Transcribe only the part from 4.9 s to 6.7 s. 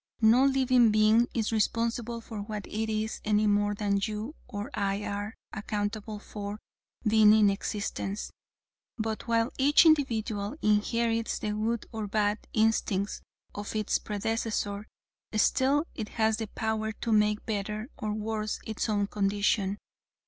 are accountable for